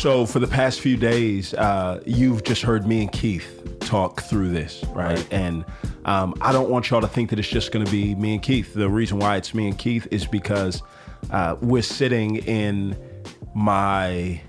So 0.00 0.24
for 0.24 0.38
the 0.38 0.46
past 0.46 0.80
few 0.80 0.96
days, 0.96 1.52
uh, 1.52 2.00
you've 2.06 2.42
just 2.42 2.62
heard 2.62 2.86
me 2.86 3.02
and 3.02 3.12
Keith 3.12 3.76
talk 3.80 4.22
through 4.22 4.48
this, 4.48 4.82
right? 4.94 5.18
right. 5.18 5.28
And 5.30 5.62
um, 6.06 6.32
I 6.40 6.52
don't 6.52 6.70
want 6.70 6.88
y'all 6.88 7.02
to 7.02 7.06
think 7.06 7.28
that 7.28 7.38
it's 7.38 7.46
just 7.46 7.70
going 7.70 7.84
to 7.84 7.92
be 7.92 8.14
me 8.14 8.32
and 8.32 8.42
Keith. 8.42 8.72
The 8.72 8.88
reason 8.88 9.18
why 9.18 9.36
it's 9.36 9.52
me 9.52 9.68
and 9.68 9.76
Keith 9.76 10.08
is 10.10 10.26
because 10.26 10.82
uh, 11.30 11.56
we're 11.60 11.82
sitting 11.82 12.36
in 12.36 12.96
my 13.54 14.40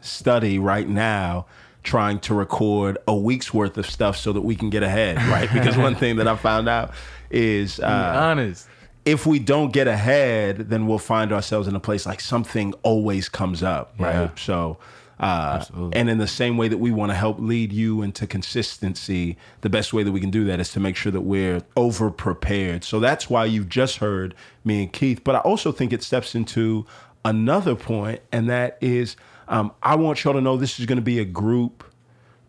study 0.00 0.60
right 0.60 0.88
now 0.88 1.46
trying 1.82 2.20
to 2.20 2.34
record 2.34 2.96
a 3.08 3.16
week's 3.16 3.52
worth 3.52 3.76
of 3.78 3.86
stuff 3.90 4.16
so 4.16 4.32
that 4.32 4.42
we 4.42 4.54
can 4.54 4.70
get 4.70 4.84
ahead, 4.84 5.16
right? 5.24 5.52
Because 5.52 5.76
one 5.76 5.94
thing 5.96 6.18
that 6.18 6.28
I 6.28 6.36
found 6.36 6.68
out 6.68 6.92
is 7.32 7.80
uh, 7.80 8.12
honest. 8.16 8.68
If 9.04 9.26
we 9.26 9.38
don't 9.38 9.72
get 9.72 9.88
ahead, 9.88 10.70
then 10.70 10.86
we'll 10.86 10.98
find 10.98 11.32
ourselves 11.32 11.66
in 11.66 11.74
a 11.74 11.80
place 11.80 12.06
like 12.06 12.20
something 12.20 12.74
always 12.82 13.28
comes 13.28 13.62
up, 13.62 13.94
right? 13.98 14.12
Yeah. 14.12 14.30
So, 14.36 14.78
uh, 15.18 15.64
and 15.92 16.08
in 16.08 16.18
the 16.18 16.26
same 16.26 16.56
way 16.56 16.68
that 16.68 16.78
we 16.78 16.90
want 16.90 17.10
to 17.10 17.16
help 17.16 17.38
lead 17.38 17.72
you 17.72 18.02
into 18.02 18.26
consistency, 18.26 19.36
the 19.62 19.70
best 19.70 19.92
way 19.92 20.02
that 20.02 20.12
we 20.12 20.20
can 20.20 20.30
do 20.30 20.44
that 20.44 20.60
is 20.60 20.70
to 20.72 20.80
make 20.80 20.96
sure 20.96 21.12
that 21.12 21.22
we're 21.22 21.62
over 21.76 22.10
prepared. 22.10 22.84
So 22.84 23.00
that's 23.00 23.28
why 23.28 23.46
you've 23.46 23.68
just 23.68 23.98
heard 23.98 24.34
me 24.64 24.82
and 24.82 24.92
Keith. 24.92 25.22
But 25.24 25.34
I 25.34 25.38
also 25.40 25.72
think 25.72 25.92
it 25.92 26.02
steps 26.02 26.34
into 26.34 26.86
another 27.24 27.74
point, 27.74 28.20
and 28.32 28.48
that 28.48 28.78
is 28.80 29.16
um, 29.50 29.72
I 29.82 29.96
want 29.96 30.22
y'all 30.22 30.34
to 30.34 30.40
know 30.40 30.56
this 30.56 30.78
is 30.78 30.86
going 30.86 30.96
to 30.96 31.02
be 31.02 31.18
a 31.18 31.24
group 31.24 31.84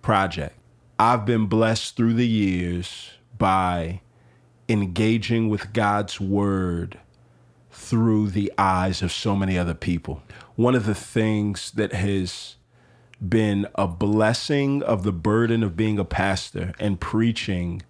project. 0.01 0.55
I've 0.99 1.25
been 1.25 1.47
blessed 1.47 1.97
through 1.97 2.13
the 2.13 2.27
years 2.27 3.09
by 3.37 4.01
engaging 4.71 5.49
with 5.49 5.73
God's 5.73 6.19
word 6.21 6.97
through 7.71 8.29
the 8.29 8.51
eyes 8.57 9.01
of 9.01 9.11
so 9.11 9.35
many 9.35 9.57
other 9.57 9.73
people. 9.73 10.23
One 10.55 10.75
of 10.75 10.85
the 10.85 10.95
things 10.95 11.71
that 11.71 11.93
has 11.93 12.55
been 13.27 13.67
a 13.75 13.87
blessing 13.87 14.81
of 14.81 15.03
the 15.03 15.11
burden 15.11 15.61
of 15.61 15.75
being 15.75 15.99
a 15.99 16.05
pastor 16.05 16.73
and 16.79 16.99
preaching 16.99 17.81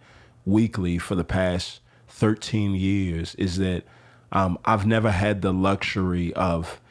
weekly 0.46 0.98
for 0.98 1.16
the 1.16 1.24
past 1.24 1.82
13 2.08 2.76
years 2.76 3.36
is 3.36 3.58
that 3.58 3.84
um, 4.32 4.58
I've 4.66 4.86
never 4.86 5.12
had 5.12 5.42
the 5.42 5.54
luxury 5.54 6.34
of 6.34 6.82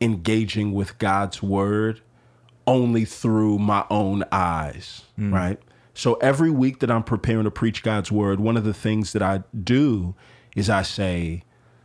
engaging 0.00 0.72
with 0.72 0.98
God's 0.98 1.42
word 1.42 2.00
only 2.66 3.04
through 3.04 3.58
my 3.58 3.84
own 3.90 4.24
eyes, 4.30 5.02
mm. 5.18 5.32
right? 5.32 5.58
So 5.98 6.14
every 6.20 6.52
week 6.52 6.78
that 6.78 6.92
I'm 6.92 7.02
preparing 7.02 7.42
to 7.42 7.50
preach 7.50 7.82
God's 7.82 8.12
word, 8.12 8.38
one 8.38 8.56
of 8.56 8.62
the 8.62 8.72
things 8.72 9.12
that 9.14 9.20
I 9.20 9.42
do 9.64 10.14
is 10.54 10.70
I 10.70 10.82
say, 10.82 11.42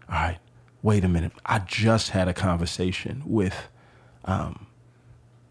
all 0.07 0.13
right, 0.13 0.37
wait 0.83 1.03
a 1.03 1.07
minute. 1.07 1.31
I 1.47 1.57
just 1.57 2.11
had 2.11 2.27
a 2.27 2.33
conversation 2.33 3.23
with 3.25 3.69
um, 4.25 4.67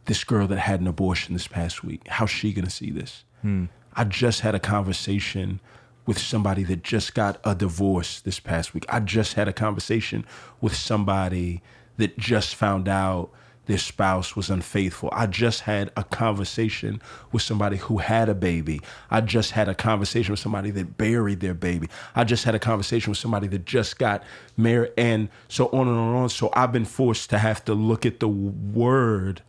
this 0.05 0.23
girl 0.23 0.47
that 0.47 0.61
had 0.61 0.81
an 0.81 0.87
abortion 0.87 1.33
this 1.33 1.49
past 1.49 1.83
week. 1.83 2.07
How's 2.07 2.31
she 2.31 2.53
going 2.53 2.65
to 2.65 2.71
see 2.71 2.93
this? 2.93 3.25
Hmm. 3.41 3.65
I 3.95 4.05
just 4.05 4.43
had 4.43 4.55
a 4.55 4.61
conversation 4.61 5.59
with 6.07 6.21
somebody 6.21 6.63
that 6.63 6.85
just 6.85 7.17
got 7.17 7.41
a 7.43 7.57
divorce 7.57 8.21
this 8.21 8.39
past 8.39 8.75
week. 8.75 8.87
I 8.89 9.01
just 9.01 9.35
had 9.35 9.49
a 9.49 9.53
conversation 9.53 10.25
with 10.61 10.77
somebody 10.77 11.63
that 11.97 12.17
just 12.17 12.55
found 12.55 12.89
out 12.89 13.33
their 13.67 13.79
spouse 13.79 14.35
was 14.35 14.51
unfaithful. 14.51 15.09
I 15.13 15.27
just 15.27 15.61
had 15.61 15.93
a 15.97 16.03
conversation 16.03 17.01
with 17.31 17.43
somebody 17.43 17.77
who 17.77 17.99
had 17.99 18.29
a 18.29 18.35
baby. 18.35 18.81
I 19.11 19.21
just 19.21 19.53
had 19.53 19.69
a 19.69 19.75
conversation 19.75 20.33
with 20.33 20.41
somebody 20.41 20.71
that 20.73 20.99
buried 20.99 21.41
their 21.41 21.55
baby. 21.55 21.89
I 22.17 22.25
just 22.25 22.45
had 22.45 22.57
a 22.57 22.59
conversation 22.59 23.11
with 23.11 23.19
somebody 23.19 23.47
that 23.49 23.65
just 23.65 23.99
got 23.99 24.25
married, 24.57 24.93
and 24.97 25.29
so 25.49 25.67
on 25.69 25.87
and 25.87 25.97
on. 25.97 26.09
and 26.09 26.17
on. 26.17 26.29
So 26.29 26.51
I've 26.55 26.73
been 26.73 26.85
forced 26.85 27.31
to 27.31 27.39
have 27.39 27.65
to 27.67 27.75
look 27.75 28.05
at 28.05 28.19
the 28.19 28.29
word 28.29 29.43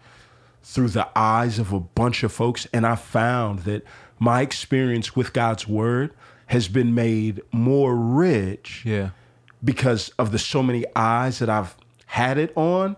through 0.62 0.90
the 0.90 1.10
eyes 1.16 1.58
of 1.58 1.74
a 1.74 1.80
bunch 1.80 2.24
of 2.24 2.32
folks, 2.32 2.68
and 2.72 2.86
I 2.86 2.96
found 2.96 3.60
that 3.60 3.84
my 4.20 4.42
experience 4.42 5.16
with 5.16 5.34
God's 5.34 5.68
word 5.68 6.14
has 6.48 6.68
been 6.68 6.94
made 6.94 7.42
more 7.52 7.96
rich. 7.96 8.84
Yeah. 8.86 9.10
Because 9.64 10.10
of 10.20 10.32
the 10.32 10.40
so 10.40 10.62
many 10.62 10.86
eyes 10.96 11.40
that 11.40 11.50
I've 11.50 11.76
had 12.06 12.38
it 12.38 12.52
on. 12.56 12.96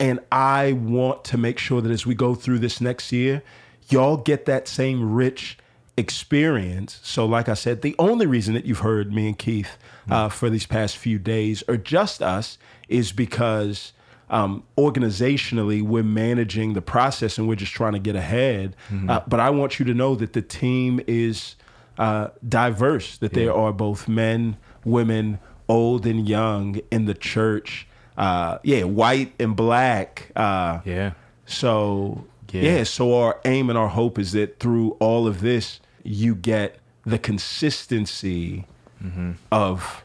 And 0.00 0.18
I 0.32 0.72
want 0.72 1.24
to 1.26 1.38
make 1.38 1.58
sure 1.58 1.82
that 1.82 1.92
as 1.92 2.06
we 2.06 2.14
go 2.14 2.34
through 2.34 2.60
this 2.60 2.80
next 2.80 3.12
year, 3.12 3.42
y'all 3.90 4.16
get 4.16 4.46
that 4.46 4.66
same 4.66 5.12
rich 5.12 5.58
experience. 5.96 6.98
So, 7.02 7.26
like 7.26 7.50
I 7.50 7.54
said, 7.54 7.82
the 7.82 7.94
only 7.98 8.26
reason 8.26 8.54
that 8.54 8.64
you've 8.64 8.78
heard 8.78 9.12
me 9.12 9.28
and 9.28 9.38
Keith 9.38 9.76
uh, 10.10 10.28
mm. 10.28 10.32
for 10.32 10.48
these 10.48 10.66
past 10.66 10.96
few 10.96 11.18
days, 11.18 11.62
or 11.68 11.76
just 11.76 12.22
us, 12.22 12.56
is 12.88 13.12
because 13.12 13.92
um, 14.30 14.62
organizationally 14.78 15.82
we're 15.82 16.02
managing 16.02 16.72
the 16.72 16.82
process 16.82 17.36
and 17.36 17.46
we're 17.46 17.56
just 17.56 17.72
trying 17.72 17.92
to 17.92 17.98
get 17.98 18.16
ahead. 18.16 18.76
Mm-hmm. 18.88 19.10
Uh, 19.10 19.20
but 19.28 19.38
I 19.38 19.50
want 19.50 19.78
you 19.78 19.84
to 19.84 19.94
know 19.94 20.14
that 20.14 20.32
the 20.32 20.42
team 20.42 21.00
is 21.06 21.56
uh, 21.98 22.28
diverse, 22.48 23.18
that 23.18 23.36
yeah. 23.36 23.44
there 23.44 23.54
are 23.54 23.72
both 23.72 24.08
men, 24.08 24.56
women, 24.84 25.38
old 25.68 26.06
and 26.06 26.26
young 26.26 26.80
in 26.90 27.04
the 27.04 27.14
church 27.14 27.86
uh, 28.20 28.58
yeah, 28.62 28.84
white 28.84 29.32
and 29.40 29.56
black. 29.56 30.30
Uh, 30.36 30.80
yeah. 30.84 31.12
So 31.46 32.26
yeah. 32.52 32.62
yeah, 32.62 32.84
so 32.84 33.14
our 33.14 33.40
aim 33.46 33.70
and 33.70 33.78
our 33.78 33.88
hope 33.88 34.18
is 34.18 34.32
that 34.32 34.60
through 34.60 34.90
all 35.00 35.26
of 35.26 35.40
this, 35.40 35.80
you 36.04 36.34
get 36.34 36.78
the 37.04 37.18
consistency 37.18 38.66
mm-hmm. 39.02 39.32
of 39.50 40.04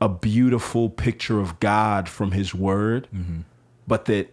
a 0.00 0.08
beautiful 0.08 0.88
picture 0.88 1.40
of 1.40 1.58
God 1.58 2.08
from 2.08 2.30
His 2.30 2.54
Word, 2.54 3.08
mm-hmm. 3.12 3.40
but 3.86 4.04
that 4.04 4.32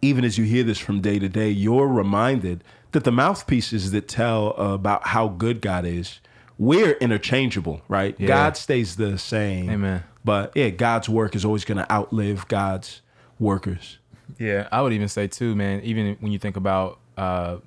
even 0.00 0.24
as 0.24 0.38
you 0.38 0.44
hear 0.44 0.64
this 0.64 0.78
from 0.78 1.02
day 1.02 1.18
to 1.18 1.28
day, 1.28 1.50
you're 1.50 1.88
reminded 1.88 2.64
that 2.92 3.04
the 3.04 3.12
mouthpieces 3.12 3.90
that 3.90 4.08
tell 4.08 4.52
about 4.52 5.08
how 5.08 5.28
good 5.28 5.60
God 5.60 5.84
is, 5.84 6.20
we're 6.56 6.92
interchangeable, 6.92 7.82
right? 7.86 8.16
Yeah. 8.18 8.28
God 8.28 8.56
stays 8.56 8.96
the 8.96 9.18
same. 9.18 9.68
Amen. 9.68 10.04
But 10.24 10.52
yeah, 10.54 10.70
God's 10.70 11.08
work 11.08 11.34
is 11.34 11.44
always 11.44 11.64
going 11.64 11.78
to 11.78 11.90
outlive 11.92 12.48
God's 12.48 13.02
workers. 13.38 13.98
Yeah, 14.38 14.68
I 14.70 14.82
would 14.82 14.92
even 14.92 15.08
say 15.08 15.26
too, 15.26 15.54
man. 15.54 15.80
Even 15.82 16.16
when 16.20 16.32
you 16.32 16.38
think 16.38 16.56
about, 16.56 16.98
uh, 17.16 17.58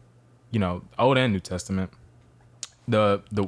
you 0.52 0.60
know, 0.60 0.84
Old 1.00 1.18
and 1.18 1.34
New 1.34 1.40
Testament, 1.40 1.92
the 2.88 3.24
the 3.32 3.48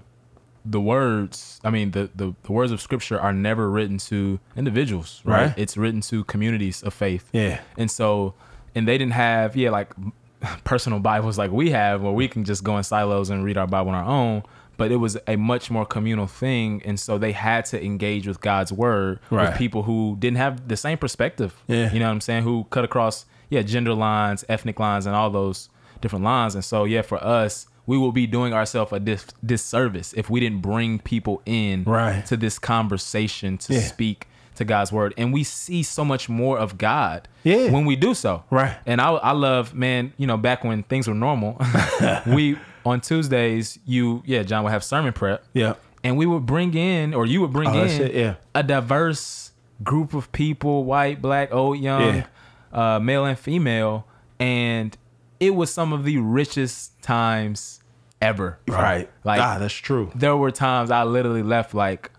the 0.66 0.80
words, 0.80 1.60
I 1.64 1.70
mean, 1.70 1.92
the, 1.92 2.10
the 2.16 2.34
the 2.44 2.52
words 2.52 2.72
of 2.72 2.82
Scripture 2.82 3.20
are 3.20 3.34
never 3.34 3.70
written 3.70 3.98
to 4.00 4.40
individuals, 4.56 5.22
right? 5.26 5.48
right? 5.48 5.54
It's 5.58 5.78
written 5.78 6.02
to 6.02 6.24
communities 6.24 6.82
of 6.82 6.94
faith. 6.94 7.30
Yeah, 7.34 7.62
and 7.78 7.92
so, 7.92 8.34
and 8.74 8.88
they 8.88 8.98
didn't 8.98 9.14
have, 9.14 9.56
yeah, 9.56 9.70
like 9.70 9.94
personal 10.64 11.00
Bibles 11.00 11.38
like 11.38 11.52
we 11.52 11.72
have, 11.72 12.02
where 12.02 12.14
we 12.14 12.28
can 12.28 12.46
just 12.46 12.64
go 12.64 12.78
in 12.78 12.84
silos 12.84 13.30
and 13.30 13.44
read 13.44 13.58
our 13.58 13.68
Bible 13.68 13.90
on 13.90 13.96
our 13.96 14.06
own 14.06 14.44
but 14.78 14.92
it 14.92 14.98
was 14.98 15.18
a 15.28 15.36
much 15.36 15.70
more 15.70 15.86
communal 15.86 16.28
thing 16.28 16.82
and 16.86 17.00
so 17.00 17.18
they 17.18 17.32
had 17.32 17.66
to 17.66 17.84
engage 17.84 18.28
with 18.28 18.42
god's 18.42 18.72
word 18.72 19.20
right. 19.30 19.50
with 19.50 19.58
people 19.58 19.84
who 19.84 20.16
didn't 20.20 20.38
have 20.38 20.68
the 20.68 20.78
same 20.78 20.98
perspective 20.98 21.64
yeah. 21.68 21.92
you 21.92 22.00
know 22.00 22.06
what 22.06 22.12
i'm 22.12 22.22
saying 22.22 22.44
who 22.44 22.66
cut 22.70 22.84
across 22.84 23.26
yeah 23.50 23.62
gender 23.62 23.94
lines 23.94 24.44
ethnic 24.50 24.80
lines 24.80 25.06
and 25.06 25.16
all 25.16 25.30
those 25.30 25.70
different 26.02 26.26
lines 26.26 26.56
and 26.56 26.66
so 26.66 26.84
yeah 26.84 27.02
for 27.02 27.24
us 27.24 27.68
we 27.86 27.98
will 27.98 28.12
be 28.12 28.26
doing 28.26 28.54
ourselves 28.54 28.92
a 28.94 29.00
dis- 29.00 29.28
disservice 29.46 30.14
if 30.14 30.30
we 30.30 30.40
didn't 30.40 30.62
bring 30.62 31.00
people 31.00 31.42
in 31.46 31.84
right. 31.84 32.26
to 32.26 32.38
this 32.38 32.58
conversation 32.58 33.58
to 33.58 33.74
yeah. 33.74 33.82
speak 33.82 34.28
to 34.56 34.66
God's 34.66 34.92
word, 34.92 35.14
and 35.18 35.34
we 35.34 35.44
see 35.44 35.84
so 35.84 36.06
much 36.06 36.30
more 36.30 36.58
of 36.58 36.78
God 36.78 37.28
yeah. 37.44 37.72
when 37.72 37.86
we 37.86 37.96
do 37.96 38.14
so. 38.14 38.44
Right. 38.50 38.78
And 38.86 39.02
I, 39.02 39.12
I 39.12 39.32
love, 39.32 39.74
man, 39.74 40.14
you 40.18 40.28
know, 40.28 40.38
back 40.38 40.64
when 40.64 40.84
things 40.84 41.08
were 41.08 41.14
normal, 41.14 41.60
we 42.28 42.58
on 42.86 43.02
Tuesdays, 43.02 43.80
you 43.86 44.24
yeah, 44.26 44.44
John 44.44 44.64
would 44.64 44.72
have 44.72 44.84
sermon 44.84 45.14
prep. 45.14 45.44
Yeah. 45.54 45.76
And 46.04 46.18
we 46.18 46.26
would 46.26 46.46
bring 46.46 46.74
in, 46.74 47.14
or 47.14 47.26
you 47.26 47.40
would 47.42 47.54
bring 47.54 47.70
oh, 47.70 47.84
in, 47.84 48.02
it, 48.02 48.14
yeah. 48.14 48.36
a 48.54 48.62
diverse 48.62 49.52
group 49.84 50.14
of 50.14 50.32
people, 50.32 50.84
white, 50.84 51.22
black, 51.22 51.54
old, 51.54 51.80
young, 51.80 52.16
yeah. 52.16 52.26
uh, 52.74 53.00
male 53.00 53.26
and 53.26 53.40
female, 53.40 54.06
and 54.38 54.98
it 55.40 55.56
was 55.56 55.74
some 55.74 55.94
of 55.94 56.04
the 56.04 56.18
richest 56.18 57.02
times 57.02 57.82
ever. 58.22 58.60
Right. 58.68 59.10
Like 59.24 59.42
ah, 59.42 59.58
that's 59.60 59.74
true. 59.74 60.12
There 60.16 60.36
were 60.36 60.52
times 60.52 60.92
I 60.92 61.04
literally 61.04 61.44
left 61.44 61.74
like 61.74 62.12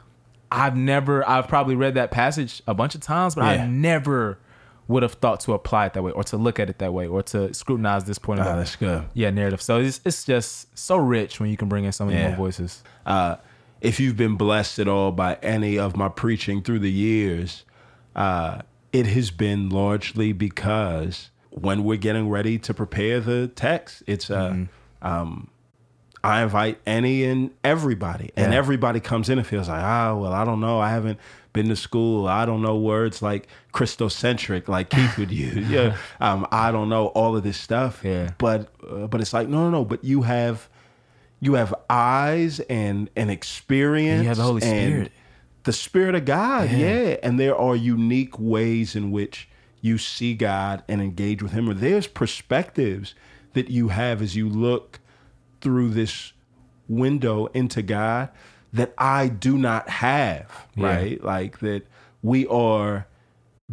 I've 0.51 0.77
never 0.77 1.29
I've 1.29 1.49
probably 1.49 1.75
read 1.75 1.95
that 1.95 2.11
passage 2.11 2.63
a 2.67 2.75
bunch 2.75 2.95
of 2.95 3.01
times, 3.01 3.35
but 3.35 3.43
yeah. 3.43 3.65
I've 3.65 3.69
never 3.69 4.39
would 4.87 5.03
have 5.03 5.15
thought 5.15 5.41
to 5.41 5.53
apply 5.53 5.87
it 5.87 5.95
that 5.95 6.03
way 6.03 6.13
or 6.13 6.23
to 6.25 6.37
look 6.37 6.59
at 6.59 6.69
it 6.69 6.79
that 6.79 6.93
way 6.93 7.07
or 7.07 7.23
to 7.23 7.53
scrutinize 7.55 8.05
this 8.05 8.19
point 8.19 8.41
of 8.41 8.47
oh, 8.47 8.57
that's 8.57 8.77
good. 8.77 9.05
Yeah, 9.15 9.31
narrative. 9.31 9.63
So 9.63 9.79
it's 9.81 10.01
it's 10.05 10.25
just 10.25 10.77
so 10.79 10.97
rich 10.97 11.41
when 11.41 11.51
you 11.51 11.57
can 11.57 11.69
bring 11.69 11.85
in 11.85 11.93
so 11.93 12.05
many 12.05 12.19
yeah. 12.19 12.29
more 12.29 12.37
voices. 12.37 12.83
Uh, 13.07 13.37
if 13.81 14.01
you've 14.01 14.17
been 14.17 14.37
blessed 14.37 14.79
at 14.79 14.89
all 14.89 15.13
by 15.13 15.35
any 15.43 15.79
of 15.79 15.97
my 15.97 16.09
preaching 16.09 16.63
through 16.63 16.81
the 16.81 16.91
years, 16.91 17.65
uh, 18.17 18.63
it 18.93 19.07
has 19.07 19.31
been 19.31 19.69
largely 19.69 20.33
because 20.33 21.31
when 21.51 21.85
we're 21.85 21.97
getting 21.99 22.29
ready 22.29 22.59
to 22.59 22.75
prepare 22.75 23.21
the 23.21 23.49
text, 23.49 24.03
it's 24.07 24.31
uh, 24.31 24.51
mm-hmm. 24.51 25.07
um, 25.07 25.49
I 26.25 26.43
invite 26.43 26.79
any 26.87 27.25
and 27.25 27.51
everybody, 27.63 28.31
and 28.37 28.53
Yeah. 28.53 28.59
everybody 28.59 29.01
comes 29.01 29.29
in 29.29 29.39
and 29.39 29.47
feels 29.47 29.69
like, 29.69 29.83
ah, 29.83 30.15
well, 30.15 30.33
I 30.33 30.45
don't 30.45 30.61
know, 30.61 30.81
I 30.81 30.91
haven't 30.91 31.19
been 31.53 31.69
to 31.69 31.77
school, 31.77 32.27
I 32.27 32.47
don't 32.47 32.63
know 32.63 32.77
words 32.77 33.23
like 33.23 33.47
Christocentric, 33.73 34.67
like 34.69 34.91
Keith 34.91 35.17
would 35.19 35.31
use. 35.47 35.69
Yeah, 35.69 35.97
um, 36.21 36.47
I 36.51 36.73
don't 36.73 36.89
know 36.89 37.09
all 37.09 37.37
of 37.37 37.43
this 37.45 37.57
stuff. 37.59 38.01
Yeah. 38.03 38.31
but 38.39 38.69
uh, 38.89 39.07
but 39.07 39.21
it's 39.21 39.33
like, 39.33 39.49
no, 39.49 39.65
no, 39.65 39.71
no, 39.71 39.85
but 39.85 40.03
you 40.05 40.23
have 40.23 40.69
you 41.41 41.55
have 41.55 41.75
eyes 41.91 42.61
and 42.61 43.11
and 43.17 43.31
experience. 43.31 44.23
You 44.23 44.29
have 44.29 44.37
the 44.39 44.43
Holy 44.43 44.63
and 44.63 44.93
Spirit. 44.93 45.13
the 45.65 45.73
Spirit 45.73 46.15
of 46.15 46.25
God, 46.25 46.71
Yeah. 46.71 46.79
yeah. 46.79 47.17
And 47.23 47.39
there 47.39 47.57
are 47.57 47.77
unique 47.77 48.39
ways 48.39 48.97
in 48.97 49.11
which 49.11 49.49
you 49.81 49.99
see 49.99 50.35
God 50.35 50.83
and 50.89 51.01
engage 51.03 51.43
with 51.43 51.53
Him, 51.53 51.69
or 51.69 51.75
there's 51.75 52.07
perspectives 52.07 53.15
that 53.53 53.69
you 53.71 53.89
have 53.89 54.21
as 54.23 54.35
you 54.35 54.49
look 54.49 54.99
through 55.65 55.91
this 55.91 56.33
window 56.89 57.47
into 57.47 57.83
God 57.83 58.29
that 58.73 58.93
I 58.99 59.29
do 59.29 59.59
not 59.59 59.89
have, 59.89 60.67
Yeah. 60.77 60.87
right? 60.87 61.25
Like 61.25 61.59
that 61.61 61.87
we 62.23 62.47
are 62.47 63.07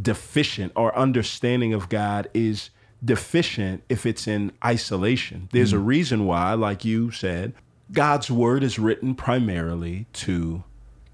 deficient. 0.02 0.72
Our 0.76 0.96
understanding 0.96 1.74
of 1.74 1.90
God 1.90 2.30
is 2.34 2.70
deficient 3.04 3.84
if 3.90 4.06
it's 4.06 4.28
in 4.28 4.52
isolation. 4.64 5.50
There's 5.52 5.74
a 5.74 5.78
Mm. 5.78 5.86
reason 5.88 6.26
why, 6.26 6.54
like 6.54 6.86
you 6.86 7.12
said, 7.12 7.54
God's 7.92 8.32
word 8.32 8.64
is 8.64 8.80
written 8.80 9.16
primarily 9.16 10.06
to 10.14 10.64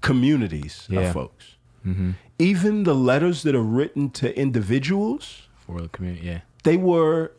communities 0.00 0.86
Yeah. 0.88 1.00
of 1.00 1.12
folks. 1.12 1.56
Even 2.38 2.84
the 2.84 2.94
letters 2.94 3.42
that 3.42 3.54
are 3.54 3.62
written 3.62 4.10
to 4.10 4.38
individuals, 4.38 5.48
for 5.66 5.80
the 5.80 5.88
community. 5.88 6.26
Yeah, 6.26 6.40
they 6.62 6.76
were 6.76 7.32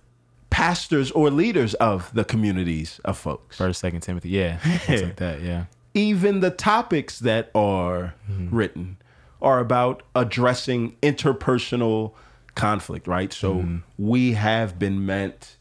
pastors 0.60 1.10
or 1.12 1.32
leaders 1.32 1.74
of 1.76 2.14
the 2.14 2.26
communities 2.26 3.00
of 3.06 3.18
folks. 3.18 3.56
First, 3.56 3.80
Second 3.80 4.02
Timothy. 4.02 4.30
Yeah, 4.30 4.58
things 4.80 5.04
like 5.04 5.16
that. 5.16 5.42
Yeah, 5.42 5.66
even 5.94 6.42
the 6.42 6.52
topics 6.52 7.20
that 7.20 7.50
are 7.56 8.14
mm-hmm. 8.30 8.54
written 8.54 8.98
are 9.42 9.60
about 9.60 10.04
addressing 10.16 10.98
interpersonal 11.02 12.12
conflict, 12.56 13.08
right? 13.08 13.32
So 13.32 13.56
mm-hmm. 13.56 13.78
we 13.98 14.34
have 14.34 14.78
been 14.78 15.06
meant 15.06 15.56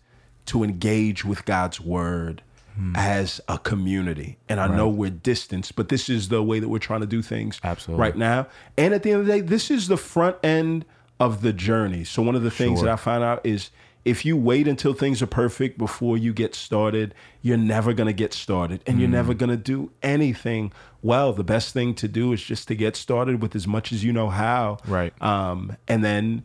to 0.47 0.65
engage 0.65 1.25
with 1.25 1.45
God's 1.45 1.81
word 1.81 2.43
hmm. 2.75 2.93
as 2.97 3.41
a 3.47 3.59
community. 3.59 4.39
And 4.49 4.59
I 4.59 4.67
know 4.67 4.89
we're 4.89 5.11
distanced, 5.11 5.77
but 5.77 5.91
this 5.91 6.09
is 6.09 6.29
the 6.29 6.43
way 6.43 6.59
that 6.59 6.69
we're 6.69 6.79
trying 6.79 7.03
to 7.03 7.07
do 7.07 7.23
things 7.23 7.61
Absolutely. 7.63 8.01
right 8.01 8.17
now. 8.17 8.49
And 8.77 8.95
at 8.95 9.05
the 9.05 9.13
end 9.13 9.21
of 9.21 9.27
the 9.27 9.33
day, 9.35 9.41
this 9.43 9.71
is 9.71 9.87
the 9.87 9.99
front 9.99 10.37
end 10.43 10.87
of 11.21 11.43
the 11.43 11.53
journey. 11.53 12.03
So 12.03 12.23
one 12.23 12.35
of 12.35 12.43
the 12.43 12.51
things 12.51 12.81
Sure. 12.81 12.87
that 12.87 12.95
I 12.95 12.97
find 12.97 13.23
out 13.23 13.43
is 13.45 13.71
if 14.05 14.25
you 14.25 14.37
wait 14.37 14.67
until 14.67 14.95
things 14.95 15.21
are 15.21 15.27
perfect 15.27 15.77
before 15.79 16.17
you 16.17 16.33
get 16.33 16.55
started, 16.55 17.15
you're 17.43 17.57
never 17.59 17.93
going 17.93 18.07
to 18.07 18.13
get 18.13 18.33
started 18.33 18.83
and 18.87 18.99
you're 19.01 19.09
Mm. 19.09 19.13
never 19.13 19.35
going 19.35 19.51
to 19.51 19.57
do 19.57 19.91
anything 20.03 20.73
well. 21.03 21.33
The 21.33 21.45
best 21.45 21.75
thing 21.75 21.95
to 21.97 22.09
do 22.09 22.33
is 22.33 22.43
just 22.43 22.69
to 22.69 22.75
get 22.75 22.97
started 22.97 23.43
with 23.43 23.55
as 23.55 23.67
much 23.67 23.93
as 23.93 24.03
you 24.05 24.13
know 24.13 24.31
how. 24.31 24.79
Right. 24.87 25.13
Um, 25.23 25.77
and 25.87 26.03
then 26.05 26.43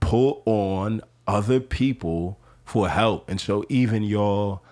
pull 0.00 0.42
on 0.46 1.00
other 1.26 1.58
people 1.60 2.38
for 2.64 2.88
help. 2.88 3.28
And 3.28 3.40
so 3.40 3.64
even 3.68 4.02
y'all 4.04 4.62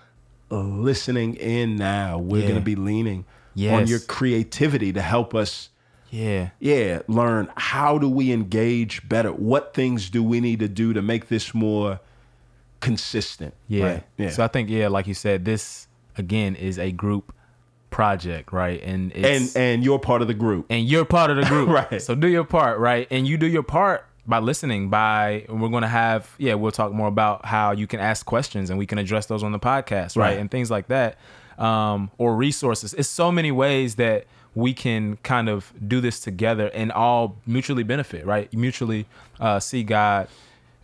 listening 0.50 1.34
in 1.34 1.76
now, 1.76 2.18
we're 2.18 2.42
Yeah. 2.42 2.48
going 2.48 2.60
to 2.60 2.64
be 2.64 2.76
leaning 2.76 3.24
on 3.58 3.86
your 3.86 3.98
creativity 4.00 4.92
to 4.92 5.00
help 5.02 5.34
us 5.34 5.70
yeah, 6.10 6.50
yeah, 6.60 7.02
learn 7.08 7.50
how 7.56 7.98
do 7.98 8.08
we 8.08 8.32
engage 8.32 9.08
better? 9.08 9.32
What 9.32 9.74
things 9.74 10.10
do 10.10 10.22
we 10.22 10.40
need 10.40 10.60
to 10.60 10.68
do 10.68 10.92
to 10.92 11.02
make 11.02 11.28
this 11.28 11.54
more 11.54 12.00
consistent? 12.80 13.54
yeah. 13.68 13.84
right? 13.84 14.02
yeah. 14.16 14.30
So 14.30 14.44
I 14.44 14.48
think 14.48 14.68
yeah, 14.70 14.88
like 14.88 15.06
you 15.06 15.14
said, 15.14 15.44
this 15.44 15.88
again 16.16 16.54
is 16.54 16.78
a 16.78 16.92
group 16.92 17.32
project, 17.90 18.52
right? 18.52 18.82
And 18.82 19.12
and 19.16 19.50
and 19.56 19.84
you're 19.84 19.98
part 19.98 20.22
of 20.22 20.28
the 20.28 20.34
group. 20.34 20.66
and 20.70 20.86
you're 20.86 21.04
part 21.04 21.30
of 21.30 21.36
the 21.36 21.44
group, 21.44 21.68
Right. 21.90 22.00
So 22.00 22.14
do 22.14 22.28
your 22.28 22.44
part, 22.44 22.78
right? 22.78 23.06
And 23.10 23.26
you 23.26 23.36
do 23.38 23.46
your 23.46 23.62
part 23.62 24.04
by 24.26 24.38
listening. 24.38 24.90
By 24.90 25.46
and 25.48 25.62
we're 25.62 25.70
gonna 25.70 25.88
have 25.88 26.30
yeah, 26.38 26.54
we'll 26.54 26.72
talk 26.72 26.92
more 26.92 27.08
about 27.08 27.46
how 27.46 27.72
you 27.72 27.86
can 27.86 28.00
ask 28.00 28.26
questions 28.26 28.70
and 28.70 28.78
we 28.78 28.86
can 28.86 28.98
address 28.98 29.26
those 29.26 29.42
on 29.42 29.52
the 29.52 29.58
podcast, 29.58 30.16
right? 30.16 30.28
Right. 30.28 30.38
And 30.38 30.50
things 30.50 30.70
like 30.70 30.88
that, 30.88 31.18
um, 31.58 32.10
or 32.18 32.36
resources. 32.36 32.94
It's 32.94 33.08
so 33.08 33.32
many 33.32 33.50
ways 33.50 33.96
that 33.96 34.26
we 34.56 34.72
can 34.74 35.16
kind 35.22 35.48
of 35.48 35.72
do 35.86 36.00
this 36.00 36.18
together 36.18 36.68
and 36.74 36.90
all 36.90 37.36
mutually 37.46 37.82
benefit, 37.84 38.24
right? 38.26 38.52
Mutually 38.52 39.06
uh, 39.38 39.60
see 39.60 39.84
God 39.84 40.26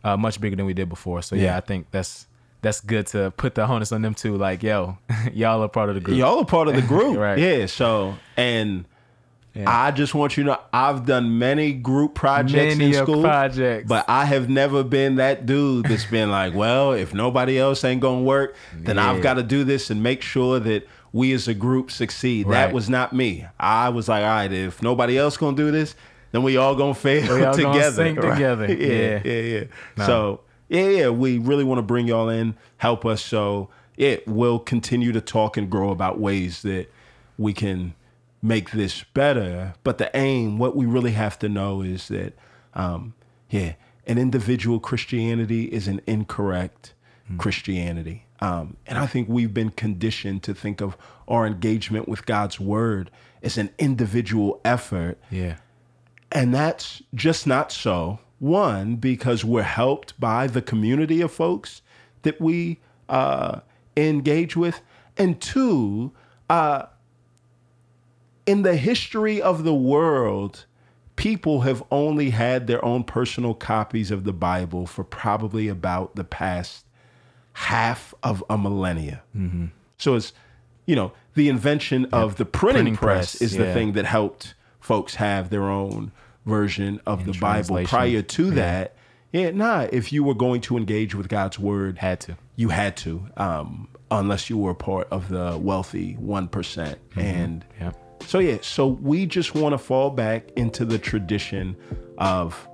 uh, 0.05 0.17
much 0.17 0.41
bigger 0.41 0.55
than 0.55 0.67
we 0.67 0.75
did 0.75 0.89
before. 0.89 1.23
So 1.23 1.35
yeah, 1.35 1.43
Yeah. 1.45 1.57
I 1.57 1.61
think 1.61 1.87
that's 1.91 2.27
that's 2.61 2.81
good 2.81 3.07
to 3.09 3.33
put 3.33 3.55
the 3.57 3.67
onus 3.67 3.91
on 3.91 4.03
them 4.03 4.15
too. 4.15 4.37
Like 4.37 4.63
yo, 4.63 4.99
y'all 5.33 5.65
are 5.65 5.69
part 5.69 5.89
of 5.89 5.95
the 5.97 6.01
group. 6.03 6.19
Y'all 6.19 6.39
are 6.39 6.45
part 6.45 6.69
of 6.69 6.75
the 6.77 6.83
group. 6.83 7.17
Right. 7.27 7.39
Yeah. 7.39 7.67
So 7.67 8.15
and 8.37 8.85
I 9.67 9.91
just 9.91 10.15
want 10.15 10.37
you 10.37 10.45
to 10.45 10.51
know 10.51 10.59
I've 10.73 11.05
done 11.07 11.39
many 11.39 11.73
group 11.73 12.15
projects 12.15 12.77
Many 12.79 12.95
in 12.97 13.05
school. 13.05 13.23
projects. 13.23 13.89
But 13.89 14.05
I 14.09 14.25
have 14.27 14.49
never 14.49 14.83
been 14.85 15.17
that 15.17 15.45
dude 15.47 15.87
that's 15.87 16.07
been 16.07 16.31
like, 16.31 16.55
well, 16.55 16.93
if 16.93 17.13
nobody 17.15 17.59
else 17.59 17.85
ain't 17.85 18.01
gonna 18.01 18.23
work, 18.23 18.55
then 18.75 18.97
Yeah. 18.97 19.11
I've 19.11 19.23
got 19.23 19.35
to 19.35 19.43
do 19.43 19.65
this 19.65 19.91
and 19.91 20.03
make 20.03 20.23
sure 20.23 20.59
that 20.61 20.87
we 21.13 21.33
as 21.33 21.49
a 21.49 21.55
group 21.55 21.91
succeed. 21.91 22.47
Right. 22.47 22.67
That 22.67 22.73
was 22.75 22.89
not 22.89 23.13
me. 23.13 23.47
I 23.61 23.89
was 23.91 24.09
like, 24.09 24.23
all 24.25 24.31
right, 24.31 24.53
if 24.53 24.83
nobody 24.83 25.19
else 25.19 25.37
gonna 25.37 25.57
do 25.57 25.71
this, 25.71 25.95
then 26.33 26.43
we 26.43 26.57
all 26.57 26.75
gonna 26.75 26.95
fail 26.95 27.35
We 27.37 27.45
all 27.45 27.57
gonna 27.57 27.75
together. 27.75 28.05
sing 28.05 28.17
together. 28.17 28.67
yeah, 28.73 29.21
Yeah. 29.25 29.33
yeah, 29.33 29.65
yeah. 29.97 30.07
So 30.07 30.41
yeah, 30.69 30.89
yeah, 30.89 31.09
we 31.11 31.39
really 31.39 31.65
want 31.65 31.79
to 31.79 31.83
bring 31.83 32.07
y'all 32.07 32.29
in, 32.31 32.57
help 32.79 33.05
us. 33.05 33.23
So 33.23 33.69
yeah, 33.97 34.17
we'll 34.27 34.59
continue 34.59 35.13
to 35.13 35.21
talk 35.21 35.57
and 35.59 35.71
grow 35.71 35.91
about 35.91 36.19
ways 36.19 36.63
that 36.63 36.87
we 37.37 37.53
can 37.53 37.95
make 38.41 38.71
this 38.71 39.05
better. 39.13 39.75
But 39.85 39.99
the 39.99 40.11
aim, 40.17 40.59
what 40.59 40.75
we 40.75 40.87
really 40.87 41.13
have 41.13 41.39
to 41.41 41.49
know 41.49 41.83
is 41.83 42.09
that, 42.09 42.33
um, 42.75 43.13
yeah, 43.51 43.75
an 44.07 44.17
individual 44.19 44.81
Christianity 44.81 45.65
is 45.67 45.87
an 45.87 46.01
incorrect 46.07 46.95
Christianity. 47.39 48.25
Um, 48.43 48.77
and 48.89 48.99
I 48.99 49.07
think 49.07 49.29
we've 49.29 49.55
been 49.55 49.71
conditioned 49.71 50.43
to 50.43 50.53
think 50.53 50.81
of 50.81 50.97
our 51.29 51.47
engagement 51.47 52.09
with 52.09 52.27
God's 52.27 52.59
word 52.59 53.09
as 53.41 53.57
an 53.57 53.71
individual 53.79 54.61
effort. 54.65 55.17
yeah. 55.31 55.57
And 56.33 56.53
that's 56.53 57.03
just 57.15 57.47
not 57.47 57.71
so. 57.71 58.19
One, 58.41 58.97
because 58.97 59.45
we're 59.45 59.63
helped 59.63 60.19
by 60.19 60.49
the 60.49 60.61
community 60.61 61.21
of 61.21 61.31
folks 61.31 61.83
that 62.23 62.41
we 62.41 62.81
uh, 63.09 63.61
engage 63.97 64.57
with. 64.57 64.81
And 65.17 65.41
two, 65.41 66.11
uh, 66.51 66.87
in 68.45 68.63
the 68.63 68.77
history 68.77 69.41
of 69.41 69.63
the 69.63 69.75
world, 69.75 70.65
people 71.15 71.61
have 71.61 71.85
only 71.93 72.31
had 72.31 72.67
their 72.67 72.85
own 72.85 73.05
personal 73.05 73.55
copies 73.55 74.11
of 74.11 74.25
the 74.25 74.33
Bible 74.33 74.87
for 74.87 75.05
probably 75.05 75.69
about 75.69 76.17
the 76.17 76.25
past 76.25 76.87
half 77.55 78.15
of 78.23 78.43
a 78.49 78.57
millennia. 78.59 79.23
So 79.99 80.15
it's, 80.15 80.33
you 80.87 80.97
know, 80.97 81.13
the 81.35 81.49
invention 81.49 82.07
of 82.07 82.37
the 82.37 82.45
printing, 82.45 82.77
Printing 82.77 82.97
press, 82.97 83.37
press, 83.37 83.43
is 83.43 83.57
the 83.57 83.73
thing 83.73 83.93
that 83.93 84.05
helped 84.05 84.55
folks 84.81 85.15
have 85.17 85.51
their 85.51 85.65
own 85.65 86.13
version 86.45 87.01
of 87.07 87.25
the 87.25 87.33
Bible. 87.33 87.85
Prior 87.85 88.21
to 88.23 88.51
that, 88.53 88.95
yeah, 89.33 89.51
nah, 89.51 89.87
if 89.93 90.13
you 90.13 90.25
were 90.25 90.35
going 90.35 90.61
to 90.63 90.77
engage 90.77 91.15
with 91.15 91.29
God's 91.29 91.59
word, 91.59 91.99
Had 91.99 92.21
to. 92.21 92.37
you 92.57 92.69
had 92.71 92.97
to, 92.99 93.27
um, 93.37 93.89
unless 94.11 94.51
you 94.51 94.59
were 94.59 94.75
part 94.75 95.09
of 95.11 95.29
the 95.29 95.57
wealthy 95.59 96.15
1%. 96.21 96.97
And 97.17 97.65
Yeah. 97.81 97.93
so, 98.27 98.41
yeah, 98.41 98.59
so 98.61 98.87
we 98.89 99.25
just 99.27 99.55
want 99.55 99.73
to 99.73 99.79
fall 99.79 100.11
back 100.11 100.51
into 100.57 100.85
the 100.85 100.99
tradition 100.99 101.77
of 102.19 102.69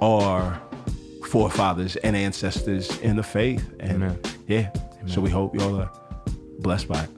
our 0.00 0.60
forefathers 1.32 1.96
and 1.96 2.14
ancestors 2.14 2.98
in 2.98 3.16
the 3.16 3.22
faith. 3.22 3.66
And 3.80 4.02
Amen. 4.04 4.20
yeah, 4.46 4.70
so 5.06 5.22
we 5.22 5.30
hope 5.30 5.54
y'all 5.54 5.80
are 5.80 5.90
blessed 6.58 6.88
by 6.88 7.04
it. 7.04 7.10